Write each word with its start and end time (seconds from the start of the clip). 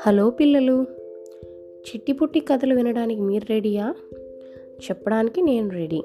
Hello 0.00 0.30
పిల్లలు 0.30 0.82
చిట్టి 1.88 2.12
పుట్టి 2.12 2.40
కథలు 2.40 2.74
వినడానికి 2.74 3.20
మీరు 3.20 3.44
రెడీయా? 3.50 3.94
చెప్పడానికి 4.84 5.42
నేను 5.42 5.70
రెడీ. 5.70 6.02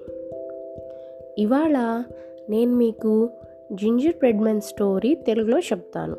ఇవాళ 1.37 2.03
నేను 2.49 2.71
మీకు 2.71 3.29
జింజర్ 3.71 4.17
బ్రెడ్మెన్ 4.17 4.61
స్టోరీ 4.61 5.15
తెలుగులో 5.15 5.59
చెప్తాను. 5.59 6.17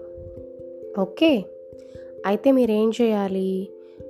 ఓకే? 1.01 1.45
అయితే 2.27 2.53
మీరేం 2.53 2.93
చేయాలి? 3.03 3.69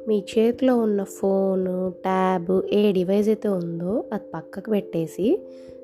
మీ 0.08 0.24
చేతిలో 0.38 0.76
ఉన్న 0.76 1.02
ఫోను 1.02 1.90
ట్యాబ్ 1.90 2.66
ఏ 2.72 2.92
డివైస్ 2.92 3.28
అయితే 3.28 3.48
ఉందో 3.48 4.04
అది 4.12 4.24
పక్కకు 4.34 4.70
పెట్టేసి 4.70 5.40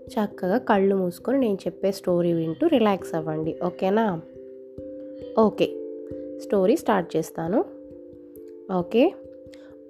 చక్కగా 0.08 0.58
కళ్ళు 0.58 0.96
మూసుకొని 0.96 1.38
నేను 1.38 1.54
చెప్పే 1.54 1.92
స్టోరీ 1.92 2.32
వింటూ 2.32 2.66
రిలాక్స్ 2.66 3.14
అవ్వండి. 3.14 3.56
ఓకేనా? 3.64 4.20
ఓకే. 5.38 5.66
స్టోరీ 6.38 6.76
స్టార్ట్ 6.76 7.16
చేస్తాను. 7.16 7.64
ఓకే. 8.78 9.12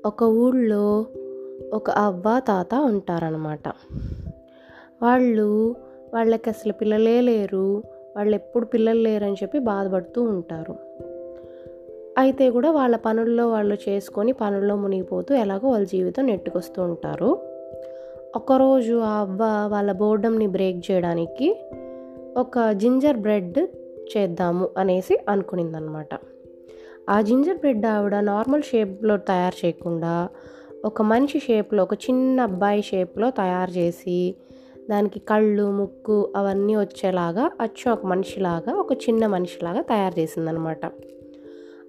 ఒక 0.06 0.23
ఊళ్ళో 0.23 1.06
ఒక 1.73 1.90
అవ్వ 1.90 2.40
తాత 2.48 2.74
ఉంటారనమాట 2.74 3.68
వాళ్ళు 5.02 5.76
వాళ్ళకి 6.14 6.51
అసలు 6.51 6.73
పిల్లలే 6.73 7.20
లేరు. 7.20 7.82
వాళ్ళు 8.16 8.34
ఎప్పుడు 8.34 8.66
పిల్లలు 8.66 9.01
లేరని 9.01 9.34
చెప్పి 9.34 9.59
బాధపడుతూ 9.59 10.23
ఉంటారు. 10.23 10.76
అయితే 12.18 12.50
కూడా 12.50 12.70
వాళ్ళ 12.70 12.96
పనుల్లో 12.96 13.48
వాళ్ళు 13.48 13.77
చేసుకొని 13.88 14.32
పనుల్లో 14.32 14.77
మునిగిపోతూ 14.77 15.34
ఎలాగో 15.34 15.68
వాళ్ళ 15.68 15.86
జీవితం 15.86 16.27
నెట్టుకొస్తూ 16.27 16.82
ఉంటారు. 16.82 17.38
ఒకరోజు 18.37 18.98
ఆ 18.98 19.20
అవ్వ 19.20 19.68
వాళ్ళ 19.73 19.92
బోర్డంని 19.92 20.46
బ్రేక్ 20.46 20.90
చేయడానికి 20.90 21.56
ఒక 22.37 22.70
జింజర్ 22.70 23.16
బ్రెడ్ 23.16 23.59
చేద్దాము 24.16 24.68
అనేసి 24.78 25.18
అనుకునిందనమాట. 25.28 26.09
ఆ 27.10 27.20
జింజర్ 27.20 27.57
బ్రెడ్ 27.57 27.87
ఆవిడ 27.87 28.15
నార్మల్ 28.15 28.62
షేప్లో 28.62 29.16
తయారు 29.16 29.66
చేయకుండా 29.66 30.29
ఒక 30.85 31.02
మనిషి 31.02 31.38
షేప్లో 31.38 31.82
ఒక 31.82 31.95
చిన్న 31.95 32.40
అబ్బాయి 32.40 32.82
షేప్లో 32.82 33.30
తయారు 33.30 33.70
చేసి 33.70 34.35
దానికి 34.90 35.18
కళ్ళు 35.18 35.70
ముక్కు 35.70 36.32
అవన్నీ 36.37 36.76
వచ్చేలాగా 36.76 37.51
అచ్చు 37.60 37.92
ఒక 37.92 38.07
మనిషిలాగా 38.07 38.74
ఒక 38.74 38.92
చిన్న 38.92 39.26
మనిషిలాగా 39.26 39.80
తయారు 39.80 40.20
చేసిందనమాట. 40.20 40.87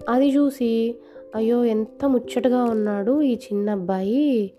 అది 0.10 0.30
చూసి 0.30 0.96
అయ్యో 1.36 1.66
ఎంత 1.66 2.06
ముచ్చటగా 2.06 2.64
ఉన్నాడు 2.64 3.22
ఈ 3.22 3.36
చిన్న 3.36 3.70
అబ్బాయి 3.70 4.52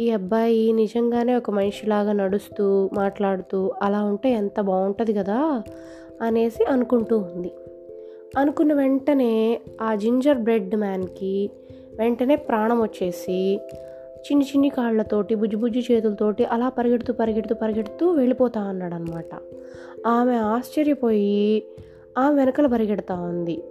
ఈ 0.00 0.10
అబ్బాయి 0.10 0.72
నిజంగానే 0.72 1.34
ఒక 1.34 1.50
మనిషిలాగా 1.50 2.12
నడుస్తూ 2.12 2.90
మాట్లాడుతూ 2.92 3.72
అలా 3.82 4.02
ఉంటే 4.02 4.30
ఎంత 4.30 4.60
బాగుంటుంది 4.60 5.12
కదా? 5.12 5.62
అనేసి 6.22 6.64
అనుకుంటూ 6.64 7.18
ఉంది. 7.18 7.52
అనుకున్న 8.38 8.72
వెంటనే 8.72 9.60
ఆ 9.80 9.94
జింజర్ 9.94 10.38
బ్రెడ్ 10.38 10.76
మ్యాన్కి 10.76 11.50
వెంటనే 11.98 12.36
ప్రాణం 12.36 12.82
వచ్చేసి 12.82 13.60
చిన్ని 14.16 14.44
చిన్ని 14.44 14.68
కాళ్ళతోటి 14.68 15.34
బుజ్జి 15.34 15.56
బుజ్జి 15.56 15.86
చేతులతోటి 15.92 16.44
అలా 16.44 16.68
పరిగెడుతూ 16.68 17.12
పరిగెడుతూ 17.12 17.54
పరిగెడుతూ 17.54 18.10
వెళ్ళిపోతా 18.10 18.60
అన్నాడనమాట 18.60 19.34
ఆమె 20.06 20.36
ఆశ్చర్యపోయి 20.36 21.62
ఆమె 22.18 22.36
వెనకల 22.36 22.66
పరిగెడతా 22.66 23.14
ఉంది. 23.14 23.62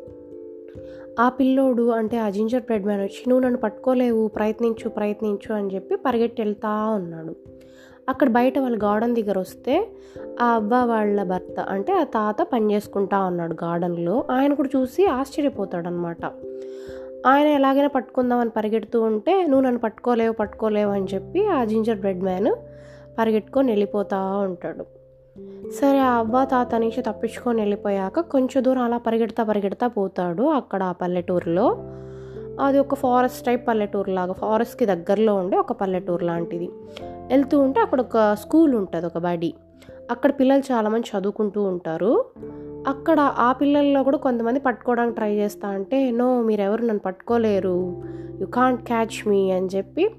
ఆ 1.20 1.30
పిల్లోడు 1.30 1.90
అంటే 1.90 2.18
ఆ 2.18 2.30
జింజర్ 2.30 2.64
బ్రెడ్ 2.64 2.86
మ్యాన్ 2.86 3.02
వచ్చి 3.02 3.24
నువ్వు 3.28 3.44
నన్ను 3.44 3.60
పట్టుకోలేవు 3.60 4.28
ప్రయత్నించు 4.28 4.90
ప్రయత్నించు 4.90 5.54
అని 5.54 5.76
చెప్పి 5.76 5.96
పరిగెట్టి 5.96 6.42
వెళ్తా 6.42 6.88
ఉన్నాడు. 6.88 7.36
అక్కడ 8.10 8.30
బయట 8.30 8.60
వాళ్ళ 8.60 8.84
గార్డెన్ 8.84 9.16
దగ్గర 9.16 9.40
వస్తే 9.40 9.88
ఆ 10.42 10.46
అవ్వ 10.46 10.76
వాళ్ళ 10.76 11.24
భర్త 11.24 11.60
అంటే 11.60 11.94
ఆ 11.94 12.04
తాత 12.04 12.36
పని 12.54 12.74
చేసుకుంటా 12.74 13.20
ఉన్నాడు 13.20 13.54
గార్డెన్లో. 13.54 14.24
ఆయన 14.32 14.54
కూడా 14.54 14.70
చూసి 14.76 15.06
ఆశ్చర్యపోతాడు 15.06 15.88
అనమాట 15.88 16.26
ఆయన 17.28 17.48
ఎలాగైనా 17.48 17.88
పట్టుకుందామని 17.88 18.50
పరిగెడుతూ 18.50 19.02
ఉంటే 19.02 19.48
నువ్వు 19.48 19.62
నన్ను 19.62 19.80
పట్టుకోలేవు 19.80 20.34
పట్టుకోలేవు 20.34 20.92
అని 20.92 21.08
చెప్పి 21.14 21.48
ఆ 21.48 21.64
జింజర్ 21.64 21.98
బ్రెడ్ 21.98 22.24
మ్యాన్ 22.24 22.56
పరిగెట్టుకొని 23.18 23.72
వెళ్ళిపోతూ 23.72 24.18
ఉంటాడు. 24.38 25.05
సరే 25.82 26.00
ఆ 26.00 26.18
అవ్వ 26.18 26.46
తాత 26.46 26.76
నుంచి 26.76 27.02
తప్పించుకొని 27.02 27.62
వెళ్ళిపోయాక 27.62 28.20
కొంచెం 28.20 28.64
దూరం 28.64 28.82
అలా 28.82 28.98
పరిగెడతా 28.98 29.44
పరిగెడతా 29.44 29.88
పోతాడు 29.88 30.44
అక్కడ 30.44 30.84
ఆ 30.84 30.92
పల్లెటూరులో. 30.92 31.78
అది 32.60 32.80
ఒక 32.80 32.96
ఫారెస్ట్ 32.96 33.46
టైప్ 33.46 33.68
పల్లెటూరు 33.68 34.12
లాగా 34.12 34.34
ఫారెస్ట్కి 34.34 34.86
దగ్గరలో 34.86 35.36
ఉండే 35.36 35.58
ఒక 35.58 35.72
పల్లెటూరు 35.72 36.26
లాంటిది. 36.26 36.70
వెళ్తూ 37.04 37.60
ఉంటే 37.60 37.80
అక్కడ 37.80 38.02
ఒక 38.02 38.34
స్కూల్ 38.34 38.76
ఉంటుంది 38.76 39.06
ఒక 39.06 39.18
బడి. 39.18 39.54
అక్కడ 40.12 40.32
పిల్లలు 40.32 40.60
చాలామంది 40.60 41.18
చదువుకుంటూ 41.18 41.64
ఉంటారు. 41.64 42.26
అక్కడ 42.88 43.20
ఆ 43.20 43.52
పిల్లల్లో 43.52 44.04
కూడా 44.04 44.18
కొంతమంది 44.18 44.60
పట్టుకోవడానికి 44.60 45.16
ట్రై 45.16 45.36
చేస్తా 45.36 45.70
అంటే 45.70 46.12
నో 46.12 46.42
మీరెవరు 46.42 46.82
నన్ను 46.82 47.00
పట్టుకోలేరు. 47.00 48.04
యు 48.42 48.46
కాంట్ 48.46 48.84
క్యాచ్ 48.84 49.28
మీ 49.28 49.52
అని 49.52 49.68
చెప్పి 49.76 50.10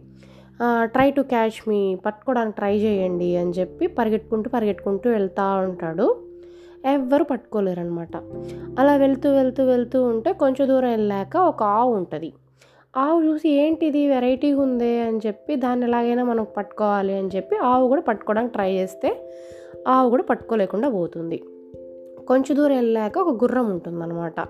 ట్రై 0.83 1.11
టు 1.11 1.23
క్యాచ్ 1.23 1.69
మీ 1.69 1.97
పట్టుకోవడానికి 2.07 2.57
ట్రై 2.57 2.77
చేయండి 2.77 3.37
అని 3.37 3.51
చెప్పి 3.51 3.87
పరిగెట్టుకుంటూ 3.87 4.51
పరిగెట్టుకుంటూ 4.55 5.11
వెళ్తూ 5.11 5.57
ఉంటాడు. 5.57 6.17
ఎవ్వరు 6.87 7.25
పట్టుకోలేరనమాట 7.25 8.17
అలా 8.79 8.97
వెళ్తూ 8.97 9.33
వెళ్తూ 9.33 9.65
వెళ్తూ 9.65 10.05
ఉంటే 10.05 10.33
కొంచెం 10.33 10.69
దూరం 10.69 10.89
వెళ్ళాక 10.89 11.37
ఒక 11.37 11.63
ఆవు 11.63 11.95
ఉంటుంది. 11.95 12.33
ఆవు 12.97 13.23
చూసి 13.23 13.49
ఏంటిది? 13.49 14.09
వెరైటీగా 14.09 14.63
ఉంది? 14.63 15.01
అని 15.01 15.21
చెప్పి 15.27 15.57
దాన్ని 15.57 15.87
ఎలాగైనా 15.87 16.25
మనం 16.25 16.47
పట్టుకోవాలి 16.57 17.19
అని 17.19 17.29
చెప్పి 17.29 17.57
ఆవు 17.57 17.89
కూడా 17.89 18.01
పట్టుకోవడానికి 18.01 18.53
ట్రై 18.53 18.73
చేస్తే 18.73 19.33
ఆవు 19.89 20.11
కూడా 20.11 20.23
పట్టుకోలేకుండా 20.23 20.89
పోతుంది. 20.89 21.43
కొంచెం 22.29 22.57
దూరం 22.57 22.77
వెళ్ళాక 22.77 23.19
ఒక 23.19 23.45
గుర్రం 23.45 23.71
ఉంటుందన్నమాట. 23.71 24.41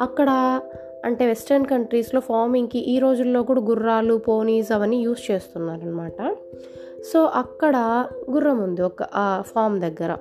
అక్కడ 0.00 0.60
అంటే 1.04 1.26
వెస్ట్రన్ 1.26 1.66
కంట్రీస్లో 1.66 2.20
ఫార్మింగ్కి 2.20 2.78
ఈ 2.78 2.98
రోజుల్లో 2.98 3.42
కూడా 3.42 3.60
గుర్రాలు 3.60 4.14
పోనీస్ 4.14 4.72
అవన్నీ 4.72 4.96
యూస్ 5.02 5.30
చేస్తున్నారనమాట 5.30 6.36
సో 7.12 7.24
అక్కడ 7.24 7.76
గుర్రం 8.30 8.58
ఉంది 8.62 8.82
ఒక 8.82 9.02
ఆ 9.14 9.42
ఫామ్ 9.46 9.80
దగ్గర. 9.80 10.16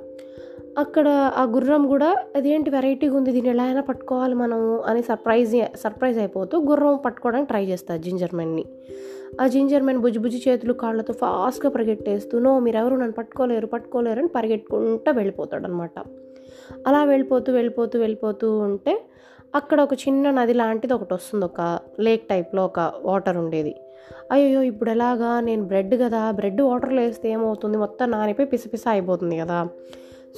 అక్కడ 0.78 1.08
ఆ 1.38 1.44
గుర్రం 1.44 1.88
కూడా 1.88 2.16
అదేంటి 2.36 2.70
వెరైటీగా 2.70 3.18
ఉంది? 3.18 3.32
దీన్ని 3.32 3.50
ఎలా 3.50 3.64
అయినా 3.64 3.82
పట్టుకోవాలి 3.82 4.36
మనము 4.36 4.82
అని 4.82 5.02
సర్ప్రైజ్ 5.02 5.56
సర్ప్రైజ్ 5.76 6.20
అయిపోతూ 6.20 6.58
గుర్రం 6.60 6.96
పట్టుకోవడానికి 7.06 7.48
ట్రై 7.48 7.66
చేస్తారు 7.66 8.02
జింజర్ 8.02 8.36
మెన్ని. 8.36 8.66
ఆ 9.42 9.48
జింజర్ 9.48 9.84
మెన్ 9.84 9.98
బుజ్జి 9.98 10.20
బుజ్జి 10.20 10.42
చేతులు 10.48 10.74
కాళ్ళతో 10.74 11.14
ఫాస్ట్గా 11.14 11.72
పరిగెట్టేస్తూ 11.72 12.40
నో 12.40 12.60
మీరెవరు 12.60 12.96
నన్ను 12.96 13.14
పట్టుకోలేరు 13.14 13.68
పట్టుకోలేరు 13.68 14.20
అని 14.20 14.28
పరిగెట్టుకుంటూ 14.28 15.12
వెళ్ళిపోతాడు 15.12 15.66
అనమాట 15.66 16.00
అలా 16.88 17.04
వెళ్ళిపోతూ 17.04 17.54
వెళ్ళిపోతూ 17.54 18.00
వెళ్ళిపోతూ 18.00 18.60
ఉంటే 18.60 19.06
అక్కడ 19.56 19.82
ఒక 19.82 19.94
చిన్న 19.94 20.32
నది 20.32 20.54
లాంటిది 20.54 20.94
ఒకటి 20.94 21.14
వస్తుంది 21.14 21.46
ఒక 21.46 21.80
లేక్ 22.00 22.28
టైప్లో 22.28 22.66
ఒక 22.66 22.94
వాటర్ 23.02 23.38
ఉండేది. 23.38 23.76
అయ్యో 24.32 24.62
ఇప్పుడు 24.62 24.90
ఎలాగా? 24.90 25.40
నేను 25.40 25.64
బ్రెడ్ 25.64 26.02
కదా? 26.02 26.32
బ్రెడ్ 26.32 26.62
వాటర్లో 26.62 27.02
వేస్తే 27.02 27.30
ఏమవుతుంది? 27.30 27.78
మొత్తం 27.78 28.12
నానిపోయి 28.12 28.48
పిసపిస 28.48 28.84
అయిపోతుంది 28.90 29.38
కదా. 29.38 29.68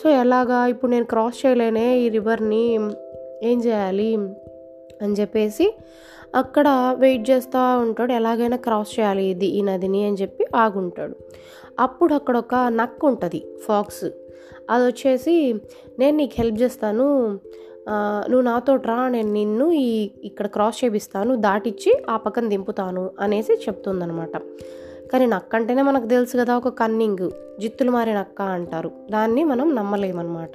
సో 0.04 0.10
ఎలాగా? 0.10 0.66
ఇప్పుడు 0.66 0.92
నేను 0.92 1.06
క్రాస్ 1.06 1.46
చేయలేనే 1.46 2.00
ఈ 2.00 2.10
రివర్ని 2.10 2.76
ఏం 3.44 3.60
చేయాలి 3.66 4.16
అని 5.02 5.14
చెప్పేసి 5.14 5.78
అక్కడ 6.36 6.96
వెయిట్ 7.00 7.30
చేస్తూ 7.30 7.78
ఉంటాడు. 7.80 8.12
ఎలాగైనా 8.12 8.58
క్రాస్ 8.58 9.00
చేయాలి 9.00 9.24
ఇది 9.24 9.46
ఈ 9.46 9.62
నదిని 9.62 10.06
అని 10.06 10.16
చెప్పి 10.16 10.48
ఆగుంటాడు. 10.56 11.16
అప్పుడు 11.80 12.14
అక్కడ 12.14 12.38
ఒక 12.38 12.56
నక్ 12.56 13.06
ఉంటుంది 13.06 13.56
ఫాక్స్. 13.64 14.06
అది 14.70 14.86
వచ్చేసి 14.86 15.56
నేను 16.00 16.18
నీకు 16.18 16.32
హెల్ప్ 16.38 16.62
చేస్తాను. 16.62 17.40
నువ్వు 18.30 18.42
నాతో 18.42 18.76
రా 18.76 19.08
నేను 19.08 19.34
నిన్ను 19.34 19.72
ఈ 19.72 20.10
ఇక్కడ 20.24 20.48
క్రాస్ 20.48 20.86
చేపిస్తాను 20.86 21.36
దాటిచ్చి 21.36 22.04
ఆ 22.10 22.18
పక్కన 22.18 22.50
దింపుతాను 22.50 23.10
అనేసి 23.20 23.54
చెప్తుందనమాట 23.54 24.38
కానీ 25.12 25.26
నక్క 25.26 25.56
అంటేనే 25.56 25.82
మనకు 25.82 26.08
తెలుసు 26.08 26.38
కదా 26.38 26.58
ఒక 26.58 26.68
కన్నింగ్ 26.68 27.32
జిత్తులు 27.60 27.92
మారే 27.92 28.14
నక్క 28.14 28.42
అంటారు. 28.42 28.92
దాన్ని 29.12 29.44
మనం 29.44 29.76
నమ్మలేమన్నమాట. 29.76 30.52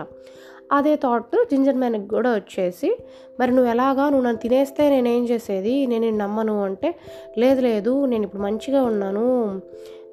అదే 0.73 0.97
థాట్ 0.97 1.37
జింజర్ 1.51 1.77
మ్యాన్కి 1.77 2.09
కూడా 2.09 2.35
వచ్చేసి 2.35 2.99
మరి 3.41 3.51
నువ్వు 3.51 3.71
ఎలాగా 3.71 4.05
నువ్వు 4.11 4.27
నన్ను 4.27 4.41
తినేస్తే 4.43 4.91
నేనేం 4.91 5.25
చేసేది? 5.25 5.87
నేను 5.87 6.19
నమ్మను 6.19 6.65
అంటే 6.65 6.95
లేదు 7.39 7.61
లేదు 7.61 8.07
నేను 8.07 8.25
ఇప్పుడు 8.25 8.43
మంచిగా 8.43 8.83
ఉన్నాను 8.83 9.61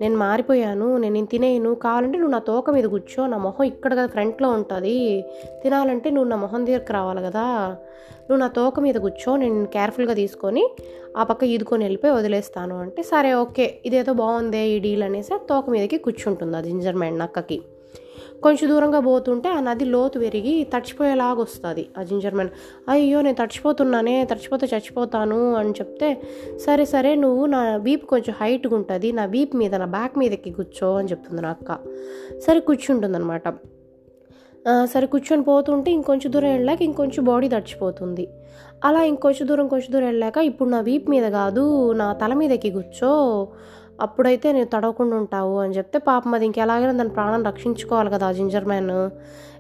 నేను 0.02 0.16
మారిపోయాను 0.18 0.98
నేను 0.98 1.26
తినేయను 1.26 1.76
కావాలంటే 1.76 2.18
నువ్వు 2.18 2.32
నా 2.32 2.40
తోక 2.40 2.70
మీద 2.70 2.86
కూర్చో 2.86 3.28
నా 3.28 3.38
మొహం 3.38 3.64
ఇక్కడ 3.64 3.92
కదా 3.94 4.08
ఫ్రంట్లో 4.08 4.50
ఉంటుంది. 4.50 5.26
తినాలంటే 5.64 6.10
నువ్వు 6.10 6.30
నా 6.30 6.36
మొహం 6.36 6.66
దగ్గరకు 6.66 6.94
రావాలి 6.94 7.22
కదా. 7.24 7.46
నువ్వు 8.28 8.38
నా 8.38 8.48
తోక 8.48 8.80
మీద 8.80 8.96
కూర్చో 8.96 9.36
నేను 9.36 9.66
కేర్ఫుల్గా 9.66 10.14
తీసుకొని 10.14 10.64
ఆ 11.18 11.24
పక్క 11.24 11.44
ఈదుకొని 11.44 11.84
వెళ్ళిపోయి 11.84 12.14
వదిలేస్తాను. 12.14 12.76
అంటే 12.80 13.04
సరే 13.04 13.34
ఓకే 13.34 13.82
ఇదేదో 13.86 14.14
బాగుందే 14.14 14.64
ఈ 14.76 14.80
డీల్ 14.80 15.04
అనేసి 15.04 15.34
తోక 15.50 15.70
మీదకి 15.70 15.98
కూర్చుంటుంది 15.98 16.58
ఆ 16.58 16.62
జింజర్ 16.62 16.96
మ్యాండ్ 16.96 17.20
నక్కకి 17.20 17.60
కొంచెం 18.42 18.70
దూరంగా 18.70 19.00
పోతుంటే 19.00 19.50
ఆ 19.50 19.60
నది 19.60 19.86
లోతు 19.86 20.20
పెరిగి 20.20 20.64
తడిచిపోయేలాగా 20.74 21.42
వస్తుంది 21.42 21.90
ఆ 21.98 22.04
జింజర్ 22.04 22.34
మ్యాన్ 22.34 22.50
అయ్యో 22.90 23.22
నేను 23.22 23.36
తడిచిపోతున్నానే 23.36 24.26
తడిచిపోతే 24.26 24.68
చచ్చిపోతాను 24.68 25.56
అని 25.56 25.70
చెప్తే 25.72 26.10
సరే 26.66 26.86
సరే 26.86 27.16
నువ్వు 27.16 27.46
నా 27.46 27.76
వీప్ 27.78 28.06
కొంచెం 28.06 28.36
హైట్గా 28.40 28.76
ఉంటుంది 28.76 29.12
నా 29.12 29.26
వీప్ 29.26 29.56
మీద 29.56 29.76
నా 29.76 29.86
బ్యాక్ 29.86 30.18
మీదకి 30.18 30.52
కూర్చో 30.52 30.96
అని 30.96 31.08
చెప్తుంది 31.08 31.42
నా 31.42 31.50
అక్క. 31.50 31.78
సరే 32.40 32.60
కూర్చుంటుంది 32.60 33.16
అనమాట 33.16 33.48
సరే 34.86 35.06
కూర్చొని 35.06 35.44
పోతుంటే 35.44 35.92
ఇంకొంచెం 35.92 36.34
దూరం 36.34 36.50
వెళ్ళాక 36.50 36.82
ఇంకొంచెం 36.82 37.26
బాడీ 37.26 37.48
తడిచిపోతుంది. 37.50 38.26
అలా 38.84 39.04
ఇంకొంచెం 39.04 39.48
దూరం 39.48 39.68
కొంచెం 39.68 39.94
దూరం 39.94 40.06
వెళ్ళాక 40.06 40.38
ఇప్పుడు 40.38 40.70
నా 40.70 40.80
వీప్ 40.80 41.10
మీద 41.10 41.32
కాదు 41.32 41.94
నా 41.94 42.14
తల 42.14 42.34
మీదకి 42.34 42.72
కూర్చో 42.72 43.12
అప్పుడైతే 44.02 44.52
నేను 44.52 44.66
తడవకుండా 44.66 45.16
ఉంటావు 45.16 45.60
అని 45.60 45.74
చెప్తే 45.74 46.00
పాపం 46.00 46.34
అది 46.34 46.46
ఇంకెలాగైనా 46.46 46.92
దాని 46.92 47.10
ప్రాణం 47.10 47.44
రక్షించుకోవాలి 47.44 48.10
కదా 48.10 48.28
ఆ 48.28 48.32
జింజర్ 48.32 48.66
మ్యాన్. 48.66 48.92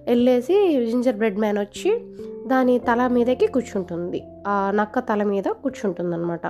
వెళ్ళేసి 0.08 0.86
జింజర్ 0.86 1.16
బ్రెడ్ 1.16 1.40
మ్యాన్ 1.40 1.58
వచ్చి 1.58 2.06
దాని 2.48 2.80
తల 2.80 3.08
మీదకి 3.08 3.48
కూర్చుంటుంది. 3.48 4.24
ఆ 4.48 4.72
నక్క 4.76 5.00
తల 5.00 5.24
మీద 5.24 5.44
కూర్చుంటుంది 5.44 6.16
అనమాట 6.16 6.42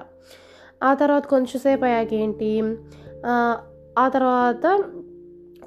ఆ 0.83 0.93
తర్వాత 0.93 1.25
కొంచెంసేపు 1.25 1.85
అయ్యాక 1.85 2.13
ఏంటి? 2.13 2.77
ఆ, 3.25 4.07
తర్వాత 4.07 4.83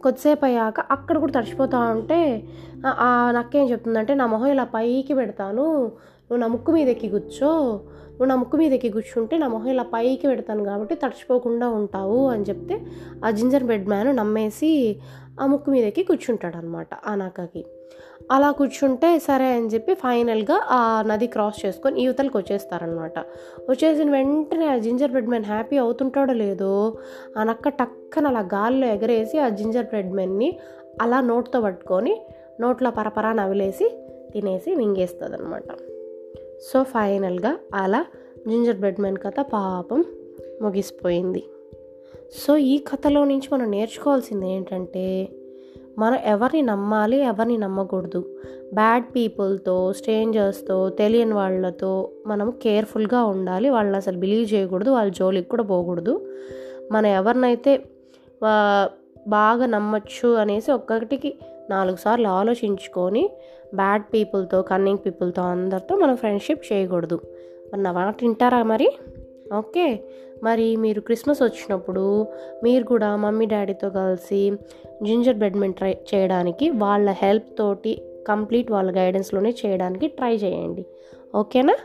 కొద్దిసేపు 0.02 0.44
అయ్యాక 0.44 0.80
అక్కడ 0.80 1.18
కూడా 1.18 1.32
తడిచిపోతా 1.32 1.78
ఉంటే 1.78 2.42
ఆ- 2.86 3.32
నక్క 3.34 3.56
ఏం 3.56 3.70
చెప్తుందంటే 3.70 4.14
నా 4.14 4.26
మొహం 4.26 4.46
ఇలా 4.46 4.64
పైకి 4.64 5.14
పెడతాను. 5.14 5.92
నువ్వు 6.30 6.36
నా 6.36 6.46
ముక్కు 6.46 6.72
మీద 6.72 6.88
ఎక్కి 6.88 7.08
కూర్చో. 7.08 7.50
నువ్వు 8.10 8.24
నా 8.24 8.34
ముక్కు 8.34 8.56
మీద 8.56 8.72
ఎక్కి 8.72 8.90
కూర్చుంటే 8.90 9.38
నా 9.38 9.48
మొహం 9.48 9.68
ఇలా 9.68 9.82
పైకి 9.82 10.26
పెడతాను 10.26 10.64
కాబట్టి 10.64 10.94
తడిచిపోకుండా 10.94 11.68
ఉంటావు 11.68 12.28
అని 12.28 12.42
చెప్తే 12.42 12.76
ఆ 13.24 13.30
జింజర్ 13.30 13.64
బెడ్ 13.64 13.88
మ్యాన్ 13.88 14.16
నమ్మేసి 14.16 15.00
ఆ 15.40 15.46
ముక్కు 15.46 15.70
మీద 15.70 15.84
ఎక్కి 15.84 16.04
కూర్చుంటాడు 16.04 16.56
అనమాట 16.56 16.88
ఆ 17.06 17.14
నక్కకి 17.14 17.64
అలా 18.30 18.50
కూర్చుంటే 18.50 19.18
సరే 19.18 19.48
అని 19.52 19.66
చెప్పి 19.66 19.94
ఫైనల్గా 19.94 20.56
ఆ 20.68 21.02
నది 21.06 21.26
క్రాస్ 21.26 21.66
చేసుకొని 21.66 22.02
యువతలకు 22.02 22.38
వచ్చేస్తారనమాట. 22.38 23.18
వచ్చేసిన 23.68 24.10
వెంటనే 24.10 24.66
ఆ 24.66 24.76
జింజర్ 24.78 25.10
బ్రెడ్ 25.10 25.28
మ్యాన్ 25.28 25.44
హ్యాపీ 25.44 25.76
అవుతుంటాడో 25.76 26.32
లేదో 26.32 26.72
ఆ 27.36 27.44
నక్క 27.44 27.68
టక్కన 27.68 28.26
అలా 28.26 28.40
గాల్లో 28.54 28.86
ఎగరేసి 28.86 29.38
ఆ 29.38 29.48
జింజర్ 29.48 29.86
బ్రెడ్ 29.86 30.12
మ్యాన్ని 30.12 30.58
అలా 31.00 31.20
నోట్తో 31.20 31.60
పట్టుకొని 31.60 32.14
నోట్లో 32.60 32.90
పరపరా 32.90 33.32
నవిలేసి 33.32 33.88
తినేసి 34.32 34.74
మింగేస్తుంది 34.74 35.36
అనమాట 35.36 35.95
సో 36.62 36.82
ఫైనల్గా 36.82 37.58
అలా 37.74 38.06
జింజర్ 38.48 38.76
బ్రెడ్ 38.76 39.00
మ్యాన్ 39.00 39.16
కథ 39.16 39.40
పాపం 39.40 40.04
ముగిసిపోయింది. 40.62 41.44
సో 42.46 42.56
ఈ 42.56 42.78
కథలో 42.78 43.24
నుంచి 43.24 43.48
మనం 43.52 43.70
నేర్చుకోవాల్సింది 43.70 44.50
ఏంటంటే 44.50 45.28
మనం 45.98 46.14
ఎవరిని 46.14 46.62
నమ్మాలి 46.62 47.20
ఎవరిని 47.20 47.58
నమ్మకూడదు. 47.58 48.24
బ్యాడ్ 48.74 49.04
పీపుల్తో 49.04 49.92
స్ట్రేంజర్స్తో 49.92 50.88
తెలియని 50.88 51.34
వాళ్ళతో 51.34 52.10
మనం 52.26 52.50
కేర్ఫుల్గా 52.50 53.24
ఉండాలి. 53.24 53.68
వాళ్ళని 53.68 53.96
అసలు 53.96 54.18
బిలీవ్ 54.18 54.54
చేయకూడదు 54.54 54.90
వాళ్ళ 54.90 55.12
జోలికి 55.12 55.48
కూడా 55.48 55.62
పోకూడదు. 55.62 56.32
మనం 56.92 57.06
ఎవరినైతే 57.06 57.82
బాగా 59.28 59.66
నమ్మచ్చు 59.66 60.28
అనేసి 60.28 60.72
ఒక్కొక్కటికి 60.72 61.34
నాలుగు 61.70 61.96
సార్లు 61.96 62.28
ఆలోచించుకొని 62.28 63.30
బ్యాడ్ 63.76 64.02
పీపుల్తో 64.14 64.62
కన్నింగ్ 64.62 64.98
పీపుల్తో 65.06 65.42
అందరితో 65.42 65.96
మనం 65.96 66.16
ఫ్రెండ్షిప్ 66.16 66.72
చేయకూడదు. 66.72 67.20
మరి 67.72 67.82
నా 67.82 67.92
మాట 67.92 68.14
వింటారా 68.22 68.62
మరి? 68.62 68.92
ఓకే. 69.56 70.00
మరి 70.42 70.76
మీరు 70.76 71.00
క్రిస్మస్ 71.00 71.42
వచ్చినప్పుడు 71.42 72.26
మీరు 72.64 72.84
కూడా 72.84 73.16
మమ్మీ 73.16 73.46
డాడీతో 73.46 73.90
కలిసి 73.90 74.52
జింజర్ 75.02 75.36
బెడ్మెంట్ 75.36 75.76
ట్రై 75.76 75.96
చేయడానికి 76.14 76.70
వాళ్ళ 76.70 77.10
హెల్ప్ 77.10 77.58
తోటి 77.58 78.02
కంప్లీట్ 78.28 78.70
వాళ్ళ 78.70 78.98
గైడెన్స్లోనే 78.98 79.54
చేయడానికి 79.66 80.06
ట్రై 80.06 80.34
చేయండి. 80.36 80.86
ఓకేనా? 81.34 81.76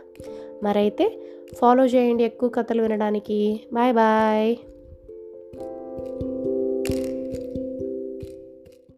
మరైతే 0.64 1.20
ఫాలో 1.58 1.86
చేయండి 1.86 2.24
ఎక్కువ 2.24 2.50
కథలు 2.50 2.82
వినడానికి. 2.82 3.62
Bye 3.74 3.94
bye. 3.94 4.56